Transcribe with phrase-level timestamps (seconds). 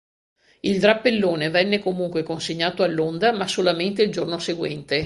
[0.61, 4.99] Il drappellone venne comunque consegnato all'Onda, ma solamente il giorno seguente.